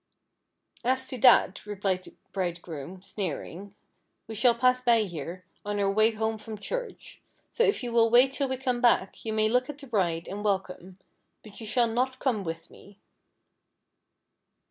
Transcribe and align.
""As 0.93 1.05
to 1.09 1.17
that," 1.19 1.63
replied 1.63 2.01
the 2.03 2.15
Bridegroom, 2.31 3.03
sneering, 3.03 3.75
"we 4.25 4.33
shall 4.33 4.55
pass 4.55 4.81
by 4.81 5.03
here 5.03 5.45
on 5.63 5.79
our 5.79 5.91
way 5.91 6.09
home 6.09 6.39
from 6.39 6.57
church, 6.57 7.21
so 7.51 7.61
if 7.63 7.83
you 7.83 7.91
will 7.91 8.09
wait 8.09 8.33
till 8.33 8.47
we 8.49 8.57
come 8.57 8.81
back, 8.81 9.23
you 9.23 9.31
may 9.31 9.47
look 9.47 9.69
at 9.69 9.77
the 9.77 9.85
bride, 9.85 10.27
and 10.27 10.43
welcome; 10.43 10.97
but 11.43 11.59
you 11.59 11.67
shall 11.67 11.85
not 11.85 12.17
come 12.17 12.43
with 12.43 12.71
me." 12.71 12.97